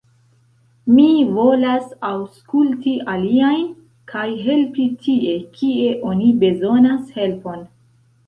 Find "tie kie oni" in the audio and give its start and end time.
5.03-6.31